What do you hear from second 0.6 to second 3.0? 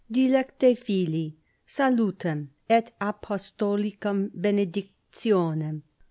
fill, salutem et